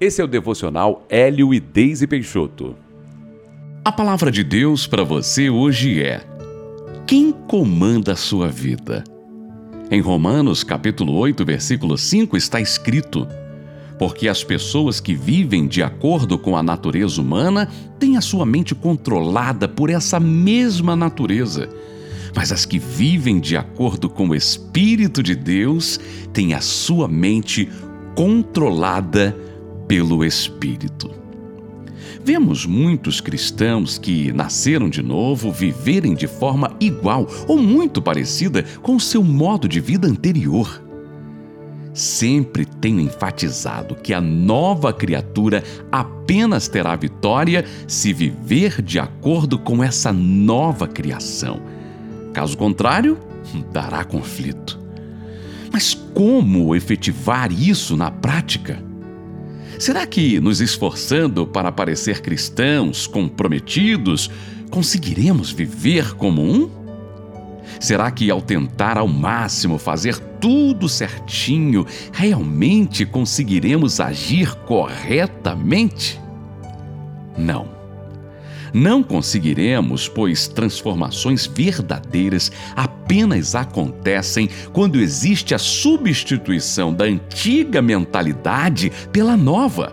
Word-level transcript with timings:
Esse 0.00 0.20
é 0.20 0.24
o 0.24 0.28
devocional 0.28 1.06
Hélio 1.08 1.54
e 1.54 1.60
Deise 1.60 2.04
Peixoto. 2.08 2.74
A 3.84 3.92
palavra 3.92 4.28
de 4.28 4.42
Deus 4.42 4.88
para 4.88 5.04
você 5.04 5.48
hoje 5.48 6.02
é: 6.02 6.20
Quem 7.06 7.30
comanda 7.30 8.12
a 8.12 8.16
sua 8.16 8.48
vida? 8.48 9.04
Em 9.92 10.00
Romanos, 10.00 10.64
capítulo 10.64 11.14
8, 11.14 11.44
versículo 11.44 11.96
5 11.96 12.36
está 12.36 12.60
escrito: 12.60 13.28
Porque 13.96 14.26
as 14.26 14.42
pessoas 14.42 14.98
que 14.98 15.14
vivem 15.14 15.68
de 15.68 15.80
acordo 15.80 16.36
com 16.40 16.56
a 16.56 16.62
natureza 16.62 17.20
humana 17.20 17.70
têm 17.96 18.16
a 18.16 18.20
sua 18.20 18.44
mente 18.44 18.74
controlada 18.74 19.68
por 19.68 19.90
essa 19.90 20.18
mesma 20.18 20.96
natureza. 20.96 21.68
Mas 22.34 22.50
as 22.50 22.66
que 22.66 22.80
vivem 22.80 23.38
de 23.38 23.56
acordo 23.56 24.10
com 24.10 24.30
o 24.30 24.34
Espírito 24.34 25.22
de 25.22 25.36
Deus 25.36 26.00
têm 26.32 26.52
a 26.52 26.60
sua 26.60 27.06
mente 27.06 27.70
controlada 28.16 29.53
pelo 29.86 30.24
Espírito. 30.24 31.10
Vemos 32.24 32.64
muitos 32.64 33.20
cristãos 33.20 33.98
que 33.98 34.32
nasceram 34.32 34.88
de 34.88 35.02
novo 35.02 35.52
viverem 35.52 36.14
de 36.14 36.26
forma 36.26 36.74
igual 36.80 37.28
ou 37.46 37.58
muito 37.58 38.00
parecida 38.00 38.64
com 38.82 38.96
o 38.96 39.00
seu 39.00 39.22
modo 39.22 39.68
de 39.68 39.78
vida 39.78 40.08
anterior. 40.08 40.82
Sempre 41.92 42.64
tenho 42.64 42.98
enfatizado 42.98 43.94
que 43.94 44.12
a 44.12 44.20
nova 44.20 44.92
criatura 44.92 45.62
apenas 45.92 46.66
terá 46.66 46.96
vitória 46.96 47.64
se 47.86 48.12
viver 48.12 48.82
de 48.82 48.98
acordo 48.98 49.58
com 49.58 49.82
essa 49.82 50.12
nova 50.12 50.88
criação. 50.88 51.60
Caso 52.32 52.56
contrário, 52.58 53.18
dará 53.72 54.04
conflito. 54.04 54.80
Mas 55.72 55.94
como 55.94 56.74
efetivar 56.74 57.52
isso 57.52 57.96
na 57.96 58.10
prática? 58.10 58.83
Será 59.78 60.06
que, 60.06 60.40
nos 60.40 60.60
esforçando 60.60 61.46
para 61.46 61.72
parecer 61.72 62.20
cristãos 62.20 63.06
comprometidos, 63.06 64.30
conseguiremos 64.70 65.50
viver 65.50 66.14
como 66.14 66.42
um? 66.42 66.70
Será 67.80 68.10
que, 68.10 68.30
ao 68.30 68.40
tentar 68.40 68.96
ao 68.96 69.08
máximo 69.08 69.78
fazer 69.78 70.18
tudo 70.40 70.88
certinho, 70.88 71.86
realmente 72.12 73.04
conseguiremos 73.04 74.00
agir 74.00 74.54
corretamente? 74.66 76.20
Não. 77.36 77.83
Não 78.74 79.04
conseguiremos, 79.04 80.08
pois 80.08 80.48
transformações 80.48 81.46
verdadeiras 81.46 82.50
apenas 82.74 83.54
acontecem 83.54 84.50
quando 84.72 84.98
existe 84.98 85.54
a 85.54 85.58
substituição 85.58 86.92
da 86.92 87.04
antiga 87.04 87.80
mentalidade 87.80 88.90
pela 89.12 89.36
nova. 89.36 89.92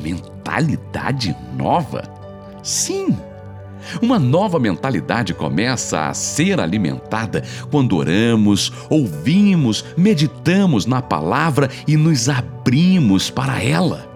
Mentalidade 0.00 1.36
nova? 1.58 2.04
Sim! 2.62 3.16
Uma 4.00 4.18
nova 4.18 4.60
mentalidade 4.60 5.34
começa 5.34 6.08
a 6.08 6.14
ser 6.14 6.60
alimentada 6.60 7.42
quando 7.68 7.96
oramos, 7.96 8.72
ouvimos, 8.88 9.84
meditamos 9.96 10.86
na 10.86 11.02
palavra 11.02 11.68
e 11.86 11.96
nos 11.96 12.28
abrimos 12.28 13.28
para 13.28 13.60
ela. 13.60 14.15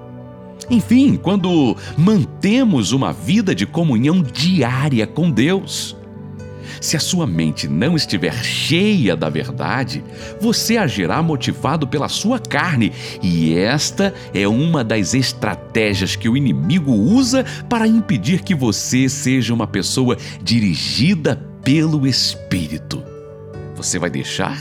Enfim, 0.71 1.17
quando 1.17 1.77
mantemos 1.99 2.93
uma 2.93 3.13
vida 3.13 3.55
de 3.55 3.67
comunhão 3.67 4.23
diária 4.23 5.05
com 5.07 5.29
Deus. 5.29 5.97
Se 6.81 6.97
a 6.97 7.01
sua 7.01 7.27
mente 7.27 7.69
não 7.69 7.97
estiver 7.97 8.33
cheia 8.45 9.17
da 9.17 9.29
verdade, 9.29 10.03
você 10.41 10.77
agirá 10.77 11.21
motivado 11.21 11.87
pela 11.87 12.09
sua 12.09 12.39
carne, 12.39 12.93
e 13.23 13.53
esta 13.55 14.15
é 14.33 14.47
uma 14.47 14.83
das 14.85 15.13
estratégias 15.13 16.17
que 16.17 16.29
o 16.29 16.37
inimigo 16.37 16.93
usa 16.93 17.45
para 17.69 17.87
impedir 17.87 18.43
que 18.43 18.55
você 18.55 19.09
seja 19.09 19.53
uma 19.53 19.67
pessoa 19.67 20.17
dirigida 20.43 21.37
pelo 21.63 22.07
Espírito. 22.07 23.03
Você 23.77 23.99
vai 23.99 24.09
deixar? 24.09 24.59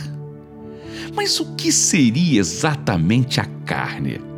Mas 1.15 1.39
o 1.39 1.55
que 1.55 1.71
seria 1.71 2.39
exatamente 2.39 3.39
a 3.39 3.45
carne? 3.65 4.28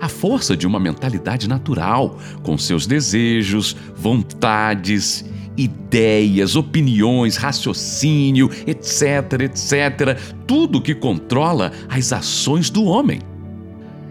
A 0.00 0.08
força 0.08 0.56
de 0.56 0.66
uma 0.66 0.80
mentalidade 0.80 1.48
natural, 1.48 2.18
com 2.42 2.56
seus 2.58 2.86
desejos, 2.86 3.76
vontades, 3.96 5.24
ideias, 5.56 6.56
opiniões, 6.56 7.36
raciocínio, 7.36 8.50
etc, 8.66 9.42
etc, 9.42 10.18
tudo 10.46 10.80
que 10.80 10.94
controla 10.94 11.72
as 11.88 12.12
ações 12.12 12.70
do 12.70 12.84
homem. 12.84 13.20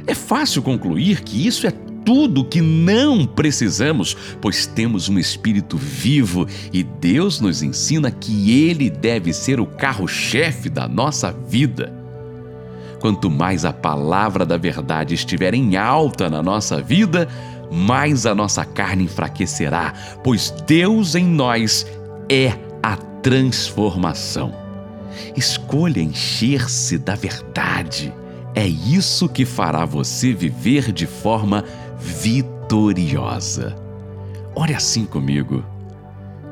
É 0.05 0.13
fácil 0.13 0.61
concluir 0.61 1.21
que 1.21 1.45
isso 1.45 1.65
é 1.65 1.71
tudo 2.05 2.43
que 2.43 2.61
não 2.61 3.25
precisamos, 3.25 4.15
pois 4.41 4.65
temos 4.65 5.07
um 5.07 5.17
espírito 5.17 5.77
vivo 5.77 6.45
e 6.71 6.83
Deus 6.83 7.39
nos 7.39 7.63
ensina 7.63 8.11
que 8.11 8.67
ele 8.67 8.89
deve 8.89 9.31
ser 9.31 9.59
o 9.59 9.65
carro-chefe 9.65 10.69
da 10.69 10.87
nossa 10.87 11.31
vida. 11.31 12.02
Quanto 13.03 13.29
mais 13.29 13.65
a 13.65 13.73
palavra 13.73 14.45
da 14.45 14.55
verdade 14.55 15.13
estiver 15.13 15.53
em 15.53 15.75
alta 15.75 16.29
na 16.29 16.41
nossa 16.41 16.81
vida, 16.81 17.27
mais 17.69 18.25
a 18.25 18.33
nossa 18.33 18.63
carne 18.63 19.03
enfraquecerá, 19.03 19.91
pois 20.23 20.51
Deus 20.65 21.13
em 21.13 21.25
nós 21.25 21.85
é 22.29 22.53
a 22.81 22.95
transformação. 22.95 24.55
Escolha 25.35 25.99
encher-se 25.99 26.97
da 26.97 27.13
verdade. 27.13 28.13
É 28.55 28.65
isso 28.65 29.27
que 29.27 29.43
fará 29.43 29.83
você 29.83 30.31
viver 30.31 30.93
de 30.93 31.05
forma 31.05 31.65
vitoriosa. 31.99 33.75
Ore 34.55 34.73
assim 34.73 35.05
comigo. 35.05 35.61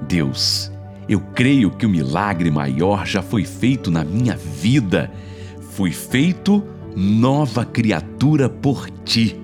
Deus, 0.01 0.69
eu 1.07 1.21
creio 1.33 1.71
que 1.71 1.85
o 1.85 1.89
milagre 1.89 2.51
maior 2.51 3.05
já 3.05 3.21
foi 3.21 3.45
feito 3.45 3.89
na 3.89 4.03
minha 4.03 4.35
vida 4.35 5.09
Fui 5.71 5.91
feito 5.91 6.61
nova 6.93 7.63
criatura 7.63 8.49
por 8.49 8.89
ti. 9.05 9.39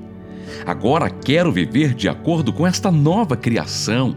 Agora 0.65 1.09
quero 1.09 1.53
viver 1.53 1.93
de 1.93 2.09
acordo 2.09 2.51
com 2.51 2.67
esta 2.67 2.91
nova 2.91 3.37
criação. 3.37 4.13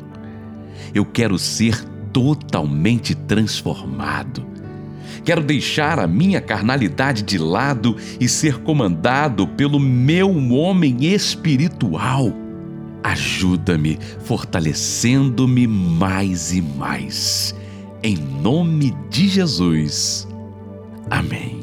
Eu 0.93 1.04
quero 1.04 1.38
ser 1.38 1.84
totalmente 2.12 3.15
transformado. 3.15 4.44
Quero 5.25 5.41
deixar 5.41 6.00
a 6.00 6.06
minha 6.09 6.41
carnalidade 6.41 7.22
de 7.22 7.38
lado 7.38 7.97
e 8.19 8.28
ser 8.28 8.59
comandado 8.59 9.47
pelo 9.47 9.78
meu 9.78 10.31
homem 10.53 11.04
espiritual. 11.04 12.32
Ajuda-me, 13.04 13.99
fortalecendo-me 14.25 15.65
mais 15.69 16.53
e 16.53 16.60
mais. 16.60 17.54
Em 18.03 18.16
nome 18.16 18.93
de 19.09 19.28
Jesus. 19.28 20.26
Amém. 21.09 21.59